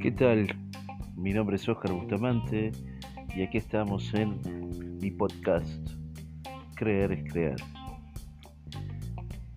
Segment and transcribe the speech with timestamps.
[0.00, 0.48] ¿Qué tal?
[1.16, 2.72] Mi nombre es Oscar Bustamante
[3.36, 4.40] y aquí estamos en
[5.00, 5.88] mi podcast
[6.74, 7.56] Creer es Crear.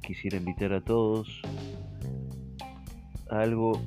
[0.01, 1.41] Quisiera invitar a todos
[3.31, 3.81] a algo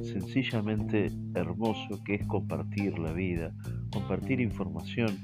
[0.00, 3.52] sencillamente hermoso que es compartir la vida,
[3.92, 5.18] compartir información,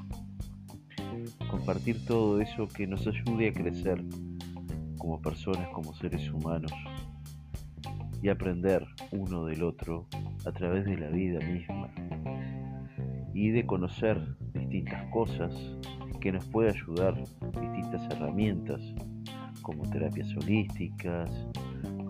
[1.50, 4.04] compartir todo eso que nos ayude a crecer
[4.98, 6.72] como personas, como seres humanos
[8.22, 10.06] y aprender uno del otro
[10.44, 11.89] a través de la vida misma
[13.32, 14.20] y de conocer
[14.53, 15.54] distintas cosas
[16.20, 17.14] que nos puede ayudar,
[17.61, 18.80] distintas herramientas
[19.62, 21.30] como terapias holísticas,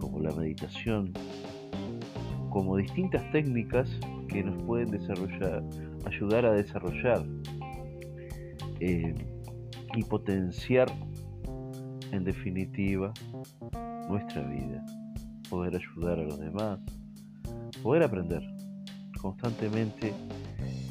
[0.01, 1.12] como la meditación,
[2.48, 3.91] como distintas técnicas
[4.29, 5.62] que nos pueden desarrollar,
[6.07, 7.24] ayudar a desarrollar
[8.80, 9.15] eh,
[9.95, 10.88] y potenciar
[12.12, 13.12] en definitiva
[14.09, 14.85] nuestra vida,
[15.49, 16.80] poder ayudar a los demás,
[17.82, 18.43] poder aprender
[19.21, 20.13] constantemente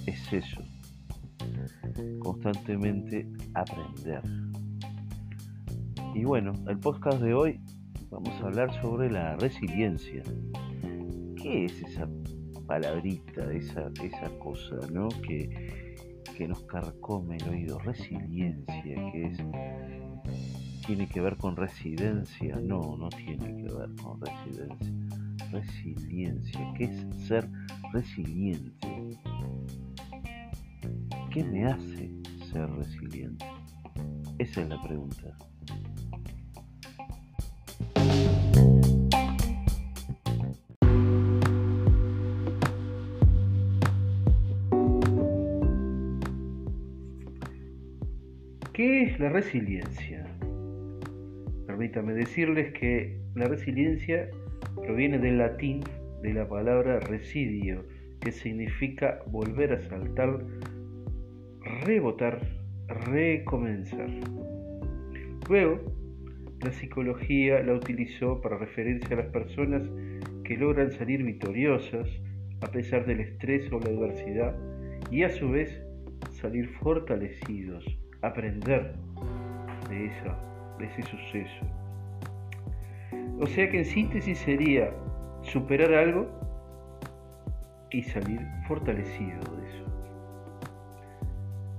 [0.06, 0.61] es eso,
[2.19, 4.22] constantemente aprender.
[6.14, 7.59] Y bueno, el podcast de hoy
[8.09, 10.23] vamos a hablar sobre la resiliencia.
[11.36, 12.08] ¿Qué es esa
[12.66, 15.09] palabrita, esa, esa cosa, ¿no?
[15.22, 15.84] Que,
[16.36, 19.39] que nos carcome el oído, resiliencia, que es
[20.88, 24.94] tiene que ver con residencia, no, no tiene que ver con residencia.
[25.52, 27.49] Resiliencia, ¿qué es ser
[27.91, 29.17] resiliente?
[31.29, 32.09] ¿Qué me hace
[32.53, 33.45] ser resiliente?
[34.39, 35.38] Esa es la pregunta.
[48.72, 50.27] ¿Qué es la resiliencia?
[51.78, 54.31] Permítame decirles que la resiliencia
[54.83, 55.81] proviene del latín
[56.23, 57.86] de la palabra residio,
[58.19, 60.40] que significa volver a saltar,
[61.85, 62.41] rebotar,
[62.88, 64.09] recomenzar.
[65.47, 65.79] Luego,
[66.62, 69.88] la psicología la utilizó para referirse a las personas
[70.46, 72.09] que logran salir victoriosas
[72.62, 74.56] a pesar del estrés o la adversidad
[75.12, 75.80] y a su vez
[76.31, 77.85] salir fortalecidos,
[78.24, 78.96] aprender
[79.91, 81.65] de, de ese suceso.
[83.39, 84.91] O sea que en síntesis sería
[85.43, 86.27] superar algo
[87.91, 89.85] y salir fortalecido de eso.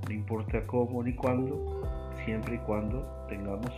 [0.09, 1.83] No importa cómo ni cuándo,
[2.25, 3.73] siempre y cuando tengamos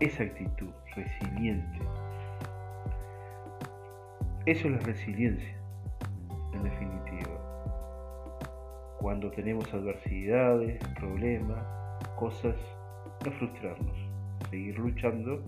[0.00, 1.78] esa actitud resiliente.
[4.44, 5.56] Eso es la resiliencia,
[6.52, 6.96] en definitiva.
[8.98, 11.64] Cuando tenemos adversidades, problemas,
[12.14, 12.54] cosas,
[13.24, 14.05] no frustrarnos,
[14.50, 15.42] seguir luchando,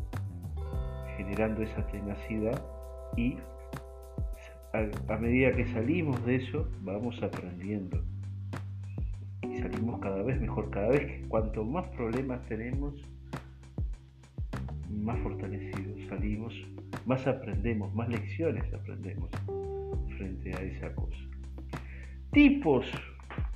[1.16, 2.62] generando esa tenacidad
[3.16, 3.36] y
[4.72, 8.02] a, medida que salimos de eso, vamos aprendiendo.
[9.42, 12.94] Y salimos cada vez mejor, cada vez que cuanto más problemas tenemos,
[14.90, 16.54] más fortalecidos salimos,
[17.06, 19.30] más aprendemos, más lecciones aprendemos
[20.16, 21.18] frente a esa cosa.
[22.32, 22.86] Tipos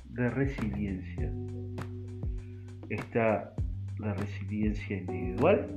[0.05, 1.31] de resiliencia.
[2.89, 3.53] Está
[3.99, 5.67] la resiliencia individual,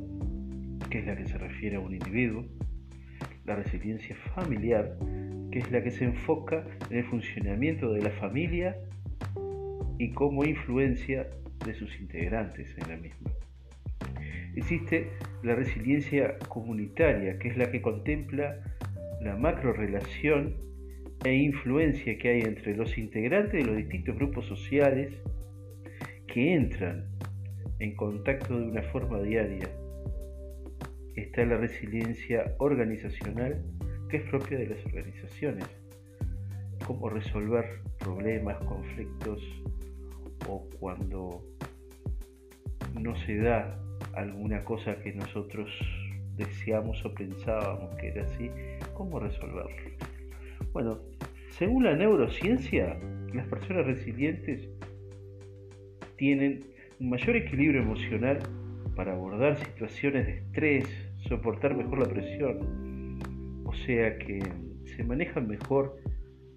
[0.91, 2.45] que es la que se refiere a un individuo,
[3.45, 4.97] la resiliencia familiar,
[5.51, 8.77] que es la que se enfoca en el funcionamiento de la familia
[9.99, 11.29] y como influencia
[11.65, 13.31] de sus integrantes en la misma.
[14.55, 15.11] Existe
[15.43, 18.59] la resiliencia comunitaria, que es la que contempla
[19.21, 20.57] la macrorelación
[21.25, 25.13] e influencia que hay entre los integrantes de los distintos grupos sociales
[26.27, 27.16] que entran
[27.79, 29.69] en contacto de una forma diaria
[31.15, 33.63] está la resiliencia organizacional
[34.09, 35.67] que es propia de las organizaciones.
[36.87, 39.43] Cómo resolver problemas, conflictos
[40.49, 41.43] o cuando
[43.01, 43.79] no se da
[44.15, 45.71] alguna cosa que nosotros
[46.37, 48.51] deseamos o pensábamos que era así,
[48.95, 49.77] cómo resolverlo.
[50.73, 51.01] Bueno,
[51.51, 52.99] según la neurociencia,
[53.33, 54.69] las personas resilientes
[56.17, 58.39] tienen un mayor equilibrio emocional
[58.95, 60.89] para abordar situaciones de estrés,
[61.29, 64.41] soportar mejor la presión, o sea que
[64.85, 66.01] se manejan mejor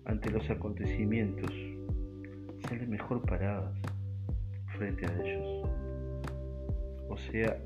[0.05, 1.51] ante los acontecimientos,
[2.67, 3.75] salen mejor paradas
[4.77, 5.69] frente a ellos,
[7.09, 7.57] o sea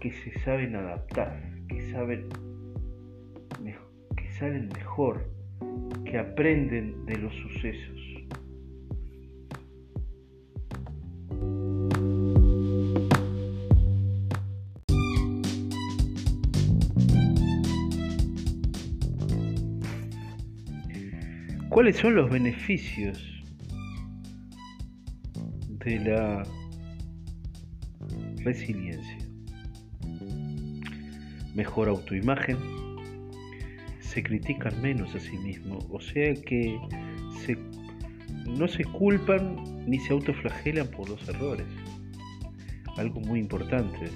[0.00, 2.28] que se saben adaptar, que saben
[4.16, 5.28] que salen mejor,
[6.04, 8.15] que aprenden de los sucesos.
[21.76, 23.22] ¿Cuáles son los beneficios
[25.84, 26.42] de la
[28.42, 29.18] resiliencia?
[31.54, 32.56] Mejor autoimagen,
[34.00, 36.80] se critican menos a sí mismos, o sea que
[38.46, 41.66] no se culpan ni se autoflagelan por los errores.
[42.96, 44.08] Algo muy importante,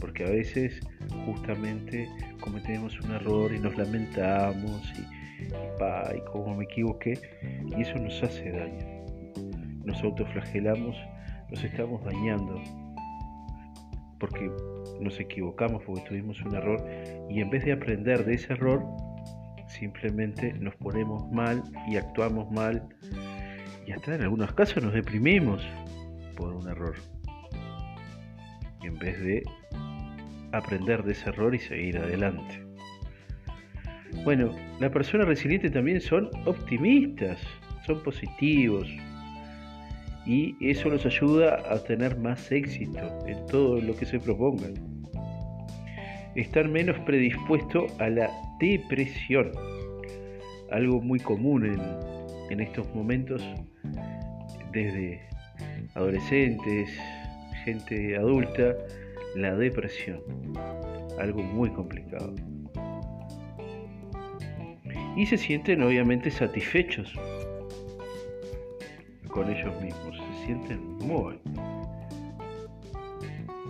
[0.00, 0.80] porque a veces
[1.26, 2.08] justamente
[2.40, 7.18] cometemos un error y nos lamentamos y, y, y como me equivoqué,
[7.76, 9.04] y eso nos hace daño.
[9.84, 10.96] Nos autoflagelamos,
[11.50, 12.60] nos estamos dañando
[14.18, 14.50] porque
[15.00, 16.82] nos equivocamos, porque tuvimos un error
[17.28, 18.82] y en vez de aprender de ese error,
[19.66, 22.88] simplemente nos ponemos mal y actuamos mal
[23.86, 25.62] y hasta en algunos casos nos deprimimos
[26.36, 26.94] por un error.
[28.82, 29.42] En vez de
[30.52, 32.63] aprender de ese error y seguir adelante.
[34.22, 37.38] Bueno, las personas resilientes también son optimistas,
[37.86, 38.88] son positivos
[40.26, 44.74] y eso los ayuda a tener más éxito en todo lo que se propongan.
[46.34, 49.52] Están menos predispuestos a la depresión,
[50.70, 51.80] algo muy común en,
[52.50, 53.42] en estos momentos
[54.72, 55.20] desde
[55.94, 56.90] adolescentes,
[57.64, 58.74] gente adulta,
[59.36, 60.20] la depresión,
[61.18, 62.34] algo muy complicado.
[65.16, 67.12] Y se sienten obviamente satisfechos
[69.28, 71.38] con ellos mismos, se sienten muy,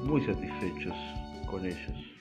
[0.04, 0.94] muy satisfechos
[1.46, 2.14] con ellos.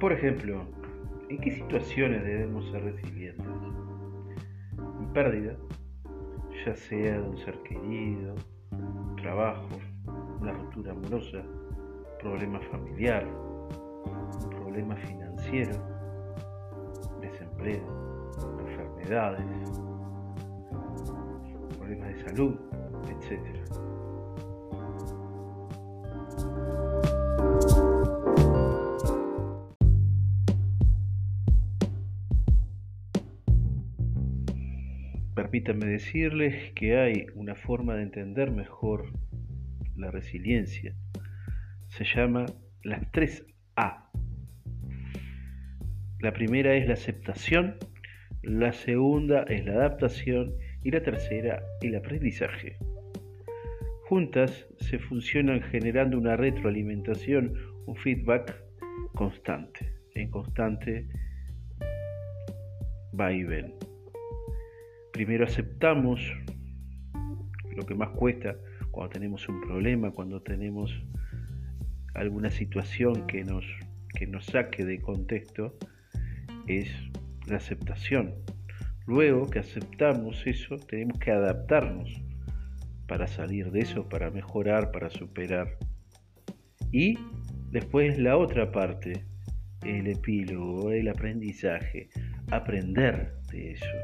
[0.00, 0.79] Por ejemplo,
[1.30, 3.46] ¿en qué situaciones debemos ser resilientes?
[4.76, 5.56] En pérdida,
[6.66, 8.34] ya sea de un ser querido,
[9.16, 9.68] trabajo,
[10.40, 11.42] una ruptura amorosa,
[12.20, 15.72] problema familiar, un problema financiero,
[17.20, 19.46] desempleo, enfermedades,
[21.78, 22.56] problemas de salud,
[23.08, 23.99] etc.
[35.62, 39.12] Permítanme decirles que hay una forma de entender mejor
[39.94, 40.94] la resiliencia.
[41.88, 42.46] Se llama
[42.82, 43.44] las tres
[43.76, 44.10] A.
[46.20, 47.76] La primera es la aceptación,
[48.42, 52.78] la segunda es la adaptación y la tercera el aprendizaje.
[54.04, 57.52] Juntas se funcionan generando una retroalimentación,
[57.84, 58.64] un feedback
[59.14, 61.06] constante, en constante
[63.12, 63.89] va y ven
[65.12, 66.20] primero aceptamos
[67.74, 68.56] lo que más cuesta
[68.90, 70.92] cuando tenemos un problema, cuando tenemos
[72.14, 73.64] alguna situación que nos,
[74.14, 75.76] que nos saque de contexto,
[76.66, 76.90] es
[77.46, 78.34] la aceptación.
[79.06, 82.10] Luego que aceptamos eso, tenemos que adaptarnos
[83.06, 85.78] para salir de eso, para mejorar, para superar.
[86.92, 87.18] Y
[87.70, 89.24] después la otra parte,
[89.84, 92.08] el epílogo, el aprendizaje,
[92.50, 93.96] aprender de eso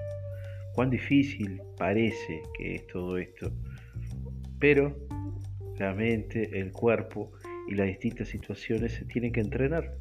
[0.77, 3.51] cuán difícil parece que es todo esto.
[4.61, 4.95] Pero
[5.79, 7.33] la mente, el cuerpo
[7.67, 9.97] y las distintas situaciones se tienen que entrenar.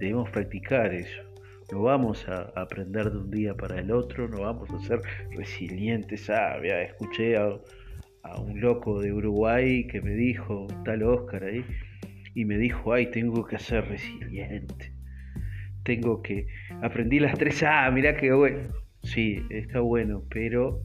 [0.00, 1.22] Debemos practicar eso.
[1.70, 6.30] No vamos a aprender de un día para el otro, no vamos a ser resilientes.
[6.30, 7.60] Ah, escuché a,
[8.40, 11.62] un loco de Uruguay que me dijo, tal Oscar ahí,
[12.34, 14.92] y me dijo, ay, tengo que ser resiliente.
[15.82, 16.46] Tengo que...
[16.82, 18.87] Aprendí las tres A, mirá que bueno.
[19.08, 20.82] Sí, está bueno, pero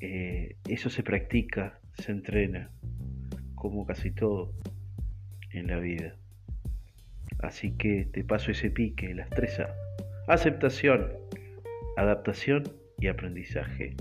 [0.00, 2.70] eh, eso se practica, se entrena,
[3.54, 4.54] como casi todo
[5.50, 6.16] en la vida.
[7.40, 9.68] Así que te paso ese pique, las tres A.
[10.28, 11.12] Aceptación,
[11.98, 12.62] adaptación
[12.98, 13.96] y aprendizaje.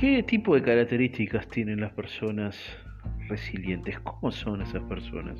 [0.00, 2.58] ¿Qué tipo de características tienen las personas
[3.28, 4.00] resilientes?
[4.00, 5.38] ¿Cómo son esas personas?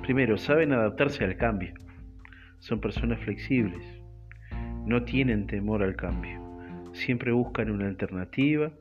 [0.00, 1.74] Primero, saben adaptarse al cambio.
[2.60, 3.84] Son personas flexibles.
[4.86, 6.40] No tienen temor al cambio.
[6.94, 8.72] Siempre buscan una alternativa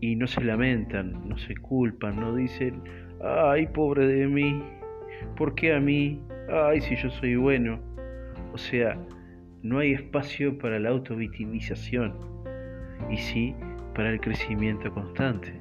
[0.00, 2.82] y no se lamentan, no se culpan, no dicen,
[3.22, 4.60] ay, pobre de mí,
[5.36, 6.20] ¿por qué a mí?
[6.52, 7.78] Ay, si yo soy bueno.
[8.52, 8.98] O sea,
[9.62, 12.34] no hay espacio para la autovictimización
[13.10, 13.54] y sí
[13.94, 15.52] para el crecimiento constante.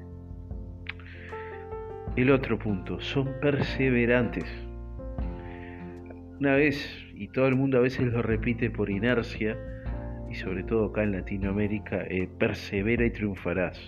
[2.15, 4.45] El otro punto, son perseverantes.
[6.39, 9.57] Una vez, y todo el mundo a veces lo repite por inercia,
[10.29, 13.79] y sobre todo acá en Latinoamérica, eh, persevera y triunfarás.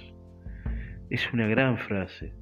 [1.10, 2.34] Es una gran frase,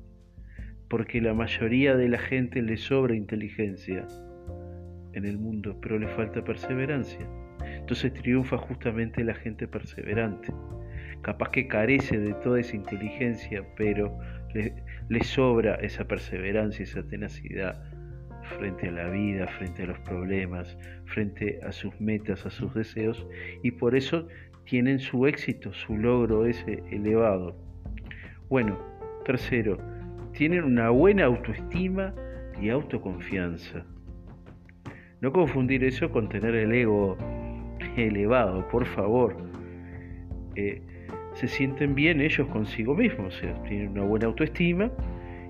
[0.90, 4.08] porque la mayoría de la gente le sobra inteligencia
[5.14, 7.28] en el mundo, pero le falta perseverancia.
[7.64, 10.52] Entonces triunfa justamente la gente perseverante.
[11.22, 14.18] Capaz que carece de toda esa inteligencia, pero
[14.54, 17.82] le, sobra esa perseverancia, esa tenacidad
[18.58, 23.26] frente a la vida, frente a los problemas, frente a sus metas, a sus deseos,
[23.64, 24.28] y por eso
[24.66, 27.56] tienen su éxito, su logro ese elevado.
[28.50, 28.80] Bueno,
[29.26, 29.78] tercero,
[30.34, 32.14] tienen una buena autoestima
[32.62, 33.86] y autoconfianza.
[35.22, 37.18] No confundir eso con tener el ego
[37.98, 39.36] elevado, por favor.
[40.56, 40.82] Eh,
[41.36, 44.92] se sienten bien ellos consigo mismos, o sea, tienen una buena autoestima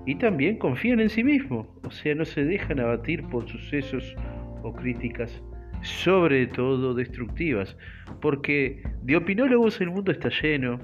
[0.04, 4.14] y también confían en sí mismos, o sea, no se dejan abatir por sucesos
[4.62, 5.42] o críticas,
[5.82, 7.76] sobre todo destructivas,
[8.20, 10.80] porque de opinólogos el mundo está lleno,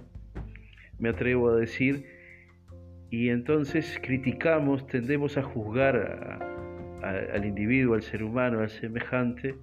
[0.99, 2.07] me atrevo a decir,
[3.11, 6.41] y entonces criticamos, tendemos a juzgar
[7.03, 9.57] al individuo, al ser humano, al semejante,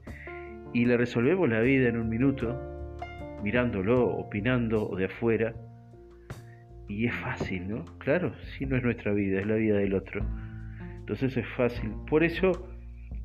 [0.73, 2.78] y le resolvemos la vida en un minuto,
[3.43, 5.53] mirándolo, opinando de afuera,
[6.87, 7.85] y es fácil, ¿no?
[7.99, 10.25] Claro, si no es nuestra vida, es la vida del otro.
[10.99, 11.91] Entonces es fácil.
[12.09, 12.67] Por eso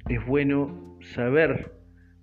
[0.08, 1.72] es bueno saber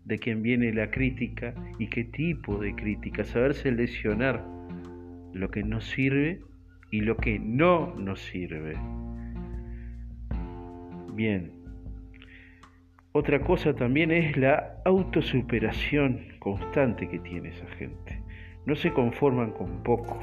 [0.05, 4.45] de quién viene la crítica y qué tipo de crítica, saber seleccionar
[5.33, 6.41] lo que nos sirve
[6.91, 8.75] y lo que no nos sirve.
[11.13, 11.60] Bien.
[13.13, 18.23] Otra cosa también es la autosuperación constante que tiene esa gente.
[18.65, 20.19] No se conforman con poco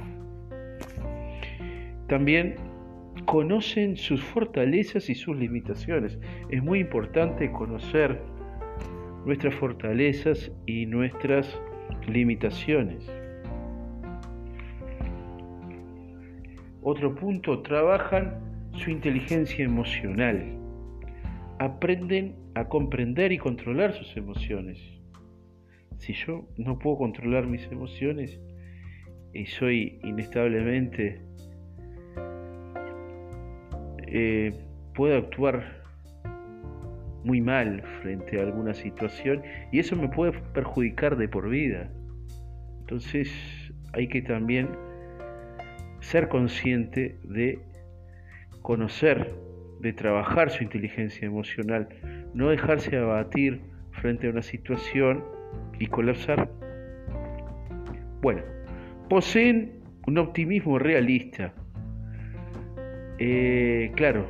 [2.09, 2.57] también
[3.27, 6.19] conocen sus fortalezas y sus limitaciones.
[6.49, 8.19] Es muy importante conocer
[9.27, 11.61] nuestras fortalezas y nuestras
[12.07, 13.07] limitaciones.
[16.81, 18.39] Otro punto, trabajan
[18.73, 20.57] su inteligencia emocional.
[21.59, 24.79] Aprenden a comprender y controlar sus emociones.
[25.99, 28.41] Si yo no puedo controlar mis emociones
[29.33, 31.21] y soy inestablemente
[34.07, 34.53] eh,
[34.95, 35.83] puedo actuar
[37.25, 41.91] muy mal frente a alguna situación y eso me puede perjudicar de por vida.
[42.81, 43.31] Entonces
[43.93, 44.69] hay que también
[46.01, 47.61] ser consciente de
[48.63, 49.31] conocer,
[49.81, 51.89] de trabajar su inteligencia emocional,
[52.35, 53.61] no dejarse abatir
[53.93, 55.25] frente a una situación
[55.79, 56.51] y colapsar.
[58.21, 58.43] Bueno,
[59.09, 61.53] poseen un optimismo realista,
[63.19, 64.27] eh, claro,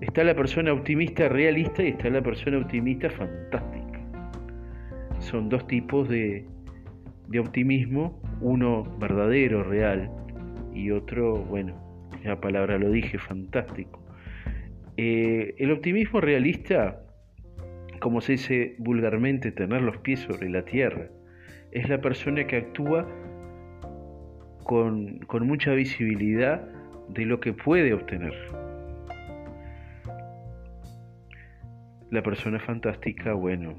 [0.00, 4.00] está la persona optimista realista y está la persona optimista fantástica.
[5.18, 6.46] Son dos tipos de,
[7.38, 10.10] optimismo, uno verdadero, real,
[10.72, 11.74] y otro, bueno,
[12.22, 14.00] la palabra lo dije, fantástico.
[15.00, 17.00] Eh, el optimismo realista,
[18.00, 21.06] como se dice vulgarmente, tener los pies sobre la tierra,
[21.70, 23.06] es la persona que actúa
[24.64, 26.68] con, mucha visibilidad
[27.10, 28.34] de lo que puede obtener.
[32.10, 33.76] La persona fantástica, bueno,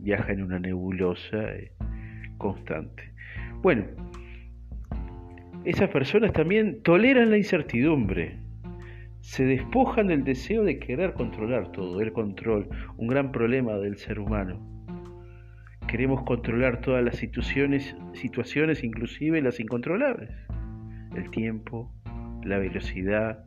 [0.00, 1.70] viaja en una nebulosa eh,
[2.38, 3.12] constante.
[3.62, 3.84] Bueno,
[5.64, 8.39] esas personas también toleran la incertidumbre,
[9.20, 14.18] se despojan del deseo de querer controlar todo, el control, un gran problema del ser
[14.18, 14.58] humano.
[15.86, 20.30] Queremos controlar todas las situaciones, situaciones inclusive las incontrolables.
[21.14, 21.92] El tiempo,
[22.44, 23.44] la velocidad,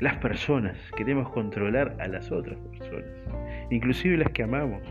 [0.00, 3.10] las personas, queremos controlar a las otras personas,
[3.70, 4.82] inclusive las que amamos,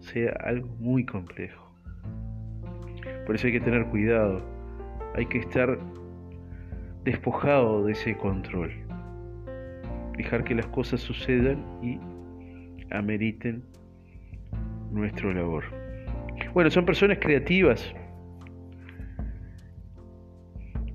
[0.00, 1.72] sea algo muy complejo.
[3.26, 4.42] Por eso hay que tener cuidado,
[5.14, 5.78] hay que estar
[7.04, 8.72] despojado de ese control,
[10.16, 11.98] dejar que las cosas sucedan y
[12.90, 13.62] ameriten
[14.90, 15.64] nuestro labor.
[16.54, 17.94] Bueno, son personas creativas,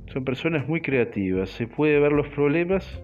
[0.08, 3.02] son personas muy creativas, se puede ver los problemas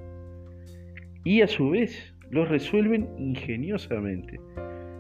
[1.24, 4.40] y a su vez los resuelven ingeniosamente.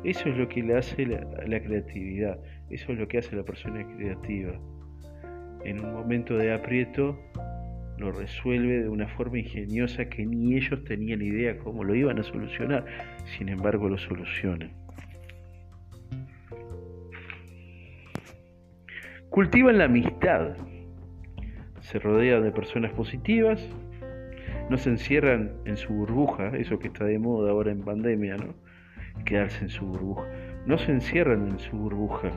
[0.03, 1.19] Eso es lo que le hace la,
[1.61, 2.39] creatividad,
[2.69, 4.53] eso es lo que hace la persona creativa.
[5.65, 7.19] En un momento de aprieto
[7.99, 12.23] lo resuelve de una forma ingeniosa que ni ellos tenían idea cómo lo iban a
[12.23, 12.85] solucionar,
[13.37, 14.71] sin embargo lo solucionan.
[19.29, 20.55] Cultivan la amistad,
[21.81, 23.61] se rodean de personas positivas,
[24.69, 28.55] no se encierran en su burbuja, eso que está de moda ahora en pandemia, ¿no?
[29.25, 30.27] Quedarse en su burbuja.
[30.65, 32.31] No se encierran en su burbuja.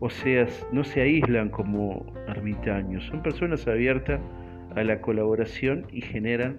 [0.00, 4.20] O sea, no se aíslan como ermitaños, son personas abiertas
[4.74, 6.58] a la colaboración y generan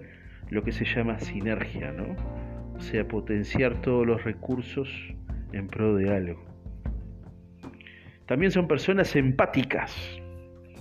[0.50, 2.16] lo que se llama sinergia, ¿no?
[2.76, 4.88] O sea, potenciar todos los recursos
[5.52, 6.44] en pro de algo.
[8.26, 10.20] También son personas empáticas,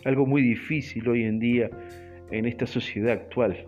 [0.04, 1.70] algo muy difícil hoy en día
[2.32, 3.66] en esta sociedad actual.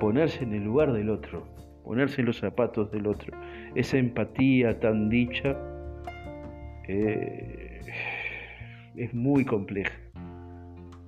[0.00, 1.48] Ponerse en el lugar del otro,
[1.84, 3.36] ponerse en los zapatos del otro.
[3.74, 5.56] Esa empatía tan dicha
[6.88, 7.65] eh,
[8.96, 9.94] es muy compleja.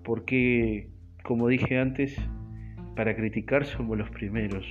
[0.05, 0.89] Porque,
[1.23, 2.17] como dije antes,
[2.97, 4.67] para criticar somos los primeros.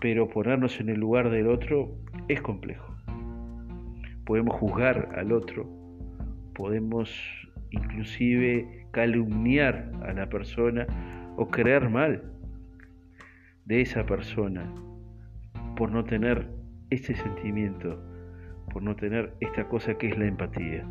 [0.00, 1.94] Pero ponernos en el lugar del otro
[2.28, 2.94] es complejo.
[4.24, 5.68] Podemos juzgar al otro,
[6.54, 7.10] podemos
[7.70, 10.86] inclusive calumniar a la persona
[11.36, 12.22] o creer mal
[13.64, 14.72] de esa persona
[15.76, 16.48] por no tener
[16.90, 18.02] ese sentimiento,
[18.72, 20.86] por no tener esta cosa que es la empatía.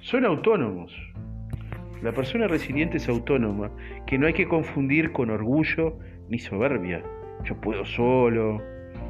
[0.00, 0.94] Son autónomos.
[2.02, 3.70] La persona resiliente es autónoma,
[4.06, 7.02] que no hay que confundir con orgullo ni soberbia.
[7.44, 8.62] Yo puedo solo,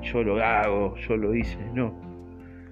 [0.03, 1.59] yo lo hago, yo lo hice.
[1.75, 1.95] No.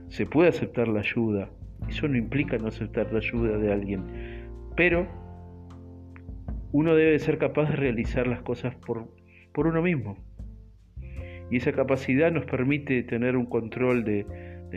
[0.08, 1.50] Se puede aceptar la ayuda.
[1.88, 4.02] Eso no implica no aceptar la ayuda de alguien.
[4.76, 5.06] Pero
[6.72, 9.08] uno debe ser capaz de realizar las cosas por,
[9.52, 10.16] por uno mismo.
[11.50, 14.26] Y esa capacidad nos permite tener un control de,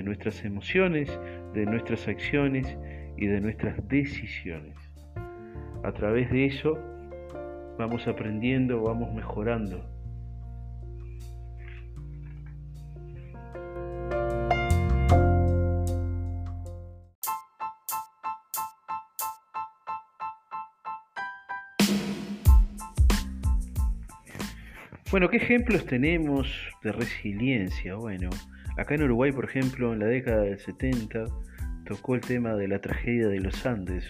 [0.03, 1.09] nuestras emociones,
[1.53, 2.77] de nuestras acciones
[3.17, 4.75] y de nuestras decisiones.
[5.83, 6.77] A través de eso
[7.77, 9.90] vamos aprendiendo, vamos mejorando.
[25.11, 26.47] Bueno, ¿qué ejemplos tenemos
[26.83, 27.95] de resiliencia?
[27.95, 28.29] Bueno,
[28.77, 31.25] acá en Uruguay, por ejemplo, en la década del 70
[31.85, 34.05] tocó el tema de la tragedia de los Andes,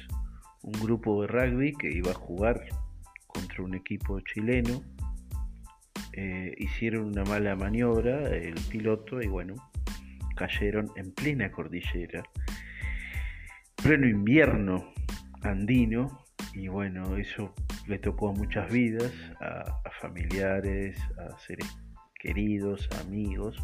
[0.61, 2.65] un grupo de rugby que iba a jugar
[3.25, 4.83] contra un equipo chileno.
[6.13, 9.55] Eh, hicieron una mala maniobra el piloto y bueno,
[10.35, 12.21] cayeron en plena cordillera,
[13.81, 14.93] pleno invierno
[15.41, 17.55] andino y bueno, eso
[17.87, 21.67] le tocó a muchas vidas, a, familiares, a seres
[22.19, 23.57] queridos, amigos,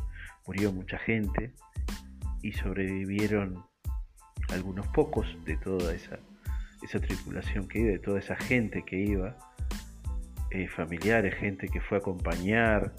[0.45, 1.53] murió mucha gente
[2.41, 3.63] y sobrevivieron
[4.49, 6.19] algunos pocos de toda esa,
[6.99, 9.35] tripulación que iba, de toda esa gente que iba,
[10.51, 12.93] eh, familiares, gente que fue a acompañar,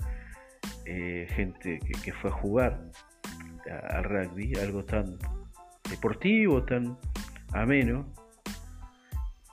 [0.84, 2.90] eh, gente que, fue a jugar
[3.90, 5.18] al rugby, algo tan
[5.88, 6.98] deportivo, tan
[7.52, 8.12] ameno,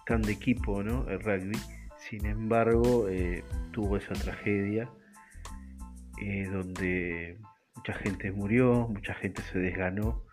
[0.06, 1.08] tan de equipo, ¿no?
[1.10, 1.58] El rugby.
[1.98, 4.89] Sin embargo, eh, tuvo esa tragedia
[6.52, 7.38] donde
[7.76, 10.24] mucha gente murió, mucha gente se desganó,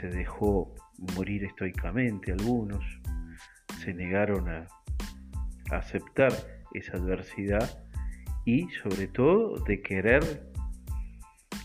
[0.00, 0.74] se dejó
[1.14, 2.84] morir estoicamente algunos,
[3.80, 4.66] se negaron a,
[5.72, 6.32] aceptar
[6.74, 7.82] esa adversidad
[8.44, 10.48] y sobre todo de querer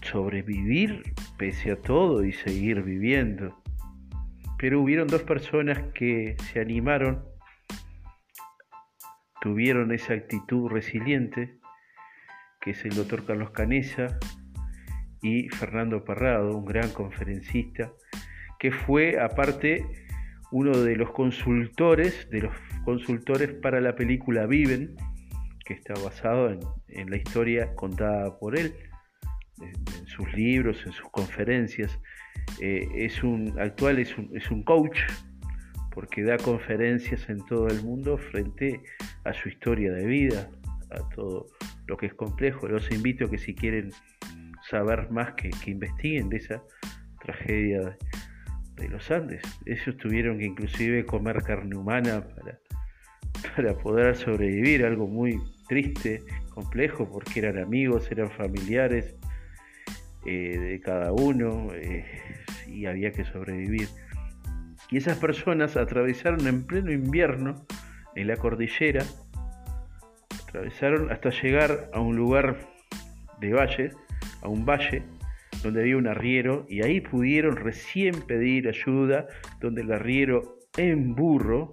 [0.01, 3.61] sobrevivir pese a todo y seguir viviendo.
[4.57, 7.23] Pero hubieron dos personas que se animaron,
[9.41, 11.57] tuvieron esa actitud resiliente,
[12.61, 14.19] que es el doctor Carlos Canesa
[15.21, 17.91] y Fernando Parrado, un gran conferencista,
[18.59, 19.83] que fue aparte
[20.51, 22.53] uno de los consultores, de los
[22.85, 24.95] consultores para la película Viven,
[25.65, 26.51] que está basado
[26.87, 28.75] en, la historia contada por él,
[29.59, 31.99] en, sus libros, en sus conferencias.
[32.59, 34.99] Eh, es un actual es un, es un coach
[35.91, 38.81] porque da conferencias en todo el mundo frente
[39.23, 40.49] a su historia de vida,
[40.89, 41.47] a todo
[41.87, 42.67] lo que es complejo.
[42.67, 43.91] Los invito a que si quieren
[44.69, 46.63] saber más que, investiguen de esa
[47.19, 47.97] tragedia
[48.75, 49.41] de los Andes.
[49.65, 52.59] Ellos tuvieron que inclusive comer carne humana para,
[53.55, 56.23] para poder sobrevivir, algo muy triste,
[56.53, 59.15] complejo, porque eran amigos, eran familiares
[60.25, 62.05] eh, de cada uno eh,
[62.67, 63.87] y había que sobrevivir.
[64.91, 67.65] Y esas personas atravesaron en pleno invierno
[68.15, 69.05] en la cordillera,
[70.43, 72.57] atravesaron hasta llegar a un lugar
[73.39, 73.91] de valle,
[74.41, 75.03] a un valle,
[75.63, 79.27] donde había un arriero y ahí pudieron recién pedir ayuda,
[79.61, 81.71] donde el arriero en burro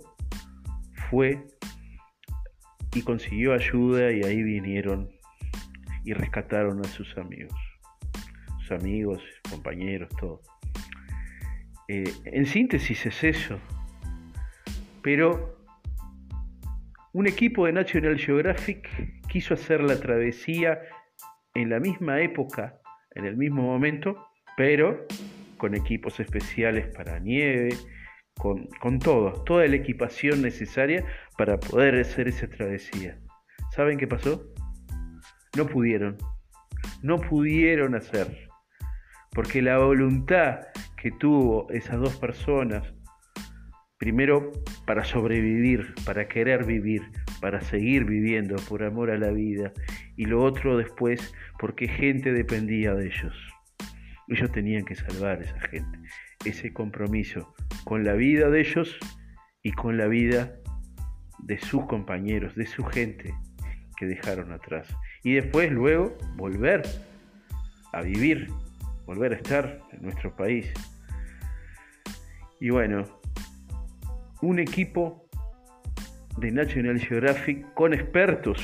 [1.10, 1.44] fue
[2.94, 5.08] y consiguió ayuda y ahí vinieron
[6.04, 7.54] y rescataron a sus amigos.
[8.60, 10.40] sus amigos, compañeros, todo.
[11.88, 13.58] Eh, en síntesis es eso.
[15.02, 15.58] Pero
[17.14, 18.88] un equipo de National Geographic
[19.28, 20.78] quiso hacer la travesía
[21.54, 22.78] en la misma época,
[23.14, 25.06] en el mismo momento, pero
[25.56, 27.70] con equipos especiales para nieve,
[28.36, 31.04] con, con todo, toda la equipación necesaria
[31.36, 33.18] para poder hacer esa travesía.
[33.74, 34.44] ¿Saben qué pasó?
[35.56, 36.18] No pudieron,
[37.02, 38.48] no pudieron hacer,
[39.32, 40.67] porque la voluntad
[41.00, 42.94] que tuvo esas dos personas,
[43.98, 44.52] primero
[44.86, 47.02] para sobrevivir, para querer vivir,
[47.40, 49.72] para seguir viviendo por amor a la vida,
[50.16, 53.34] y lo otro después porque gente dependía de ellos.
[54.28, 55.98] Ellos tenían que salvar a esa gente.
[56.44, 58.96] Ese compromiso con la vida de ellos
[59.62, 60.52] y con la vida
[61.38, 63.34] de sus compañeros, de su gente
[63.96, 64.88] que dejaron atrás.
[65.24, 66.82] Y después, luego, volver
[67.92, 68.48] a vivir,
[69.08, 70.70] volver a estar en nuestro país.
[72.60, 73.04] Y bueno,
[74.42, 75.26] un equipo
[76.36, 78.60] de National Geographic con expertos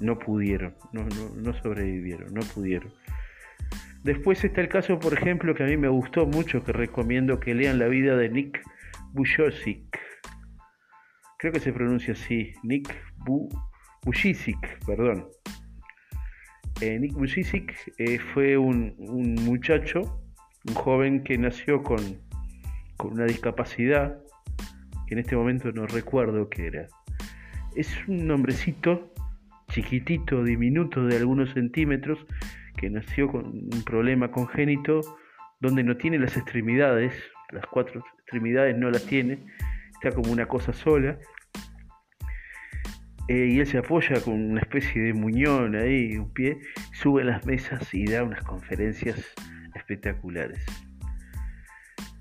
[0.00, 2.92] no pudieron, no, no sobrevivieron, no pudieron.
[4.04, 7.54] Después está el caso, por ejemplo, que a mí me gustó mucho, que recomiendo que
[7.54, 8.62] lean la vida de Nick
[9.14, 9.98] Bujosic.
[11.38, 12.94] Creo que se pronuncia así, Nick
[14.04, 15.26] Bujicic, perdón.
[16.80, 18.94] Eh, Nick Bujicic eh, fue un,
[19.44, 20.22] muchacho,
[20.66, 21.98] un joven que nació con,
[22.96, 24.18] con una discapacidad,
[25.06, 26.86] que en este momento no recuerdo qué era.
[27.76, 29.12] Es un nombrecito
[29.70, 32.18] chiquitito, diminuto, de algunos centímetros,
[32.78, 35.02] que nació con un problema congénito
[35.60, 37.12] donde no tiene las extremidades,
[37.52, 39.38] las cuatro extremidades no las tiene,
[39.92, 41.18] está como una cosa sola.
[43.30, 46.58] Eh, y él se apoya con una especie de muñón ahí, un pie,
[46.92, 49.24] sube a las mesas y da unas conferencias
[49.76, 50.58] espectaculares.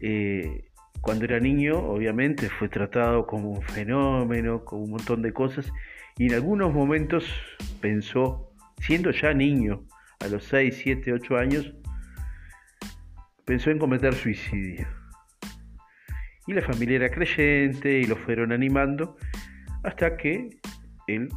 [0.02, 0.70] Eh,
[1.02, 5.74] cuando era niño, obviamente, fue tratado como un fenómeno, como un montón de cosas,
[6.20, 7.26] y en algunos momentos
[7.82, 9.88] pensó, siendo ya niño,
[10.20, 11.74] a los 6, 7, 8 años,
[13.46, 14.88] pensó en cometer suicidio.
[16.46, 19.18] Y la familia era creyente y lo fueron animando
[19.84, 20.59] hasta que
[21.16, 21.30] él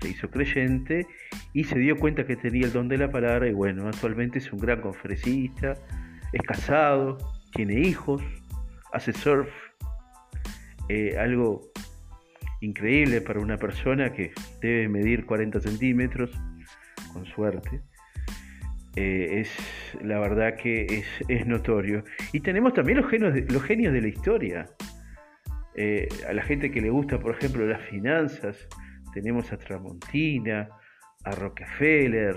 [0.00, 1.06] se hizo creyente
[1.52, 4.52] y se dio cuenta que tenía el don de la palabra y bueno, actualmente es
[4.52, 5.74] un gran conferencista,
[6.32, 7.18] es casado,
[7.54, 8.22] tiene hijos,
[8.92, 9.48] hace surf,
[10.88, 11.62] eh, algo
[12.60, 16.30] increíble para una persona que debe medir 40 centímetros,
[17.12, 17.82] con suerte.
[18.96, 19.50] Eh, es
[20.02, 22.04] la verdad que es, notorio.
[22.32, 24.66] Y tenemos también los genios de, los genios de la historia.
[25.74, 28.66] Eh, a la gente que le gusta, por ejemplo, las finanzas,
[29.16, 30.68] tenemos a Tramontina,
[31.24, 32.36] a Rockefeller,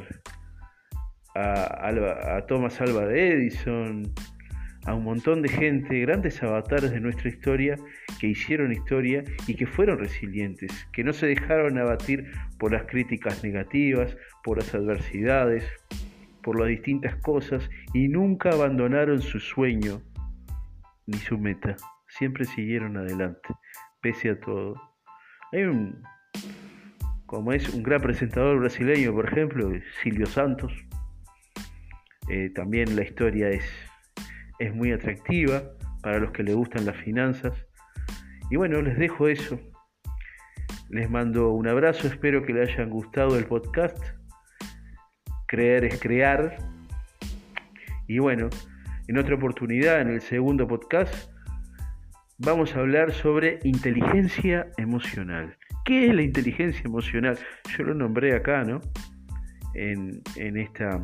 [1.35, 4.03] a, Thomas Alva Edison,
[4.85, 7.75] a un montón de gente, grandes avatares de nuestra historia
[8.21, 13.43] que hicieron historia y que fueron resilientes, que no se dejaron abatir por las críticas
[13.43, 14.15] negativas,
[14.45, 15.65] por las adversidades,
[16.41, 20.01] por las distintas cosas y nunca abandonaron su sueño
[21.07, 21.75] ni su meta.
[22.07, 23.49] Siempre siguieron adelante,
[24.01, 24.75] pese a todo.
[25.51, 26.01] Hay un,
[27.29, 30.73] como es un gran presentador brasileño, por ejemplo, Silvio Santos.
[32.27, 33.63] Eh, también la historia es,
[34.57, 35.61] es muy atractiva
[36.01, 37.53] para los que le gustan las finanzas.
[38.49, 39.59] Y bueno, les dejo eso.
[40.89, 44.03] Les mando un abrazo, espero que les hayan gustado el podcast
[45.45, 46.57] creer es crear.
[48.07, 48.49] Y bueno,
[49.07, 51.31] en otra oportunidad, en el segundo podcast,
[52.39, 55.55] vamos a hablar sobre inteligencia emocional.
[55.85, 57.37] ¿Qué es la inteligencia emocional?
[57.77, 58.79] Yo lo nombré acá, ¿no?
[59.73, 61.01] En, esta,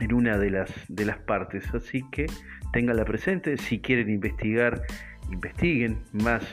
[0.00, 1.72] en una de las, de las partes.
[1.74, 2.26] Así que
[2.72, 3.56] tenganla presente.
[3.58, 4.82] Si quieren investigar,
[5.30, 6.44] investiguen más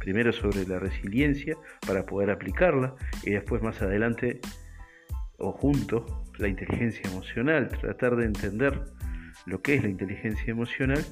[0.00, 4.40] primero sobre la resiliencia para poder aplicarla y después más adelante
[5.38, 6.04] o juntos
[6.38, 8.80] la inteligencia emocional, tratar de entender
[9.46, 11.04] lo que es la inteligencia emocional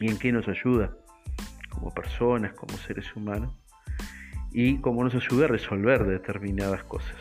[0.00, 0.96] y en qué nos ayuda
[1.70, 3.54] como personas, como seres humanos
[4.54, 7.16] y cómo nos ayuda a resolver determinadas cosas.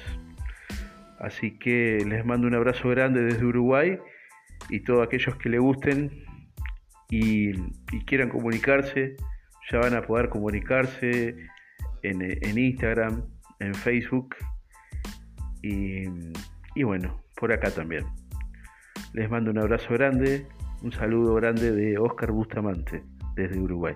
[1.19, 3.97] Así que les mando un abrazo grande desde Uruguay
[4.69, 6.23] y todos aquellos que le gusten
[7.09, 7.51] y,
[8.05, 9.17] quieran comunicarse,
[9.69, 11.35] ya van a poder comunicarse
[12.03, 13.25] en, Instagram,
[13.59, 14.35] en Facebook
[15.61, 16.05] y
[16.75, 18.05] y bueno, por acá también.
[19.13, 20.47] Les mando un abrazo grande,
[20.81, 23.03] un saludo grande de Oscar Bustamante
[23.35, 23.93] desde Uruguay.